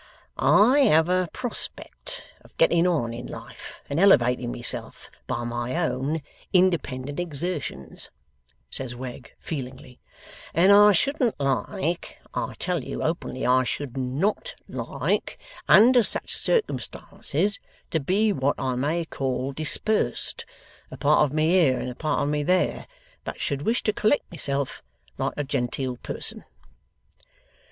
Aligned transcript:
'I 0.39 0.79
have 0.79 1.09
a 1.09 1.29
prospect 1.31 2.23
of 2.43 2.57
getting 2.57 2.87
on 2.87 3.13
in 3.13 3.27
life 3.27 3.83
and 3.87 3.99
elevating 3.99 4.51
myself 4.51 5.11
by 5.27 5.43
my 5.43 5.75
own 5.77 6.23
independent 6.51 7.19
exertions,' 7.19 8.09
says 8.71 8.95
Wegg, 8.95 9.31
feelingly, 9.37 9.99
'and 10.55 10.71
I 10.71 10.91
shouldn't 10.91 11.39
like 11.39 12.17
I 12.33 12.55
tell 12.57 12.83
you 12.83 13.03
openly 13.03 13.45
I 13.45 13.63
should 13.63 13.95
NOT 13.95 14.55
like 14.67 15.37
under 15.67 16.01
such 16.01 16.35
circumstances, 16.35 17.59
to 17.91 17.99
be 17.99 18.33
what 18.33 18.59
I 18.59 18.73
may 18.73 19.05
call 19.05 19.51
dispersed, 19.51 20.47
a 20.89 20.97
part 20.97 21.23
of 21.25 21.31
me 21.31 21.49
here, 21.49 21.79
and 21.79 21.91
a 21.91 21.93
part 21.93 22.23
of 22.23 22.29
me 22.29 22.41
there, 22.41 22.87
but 23.23 23.39
should 23.39 23.61
wish 23.61 23.83
to 23.83 23.93
collect 23.93 24.31
myself 24.31 24.81
like 25.19 25.35
a 25.37 25.43
genteel 25.43 25.97
person. 25.97 26.43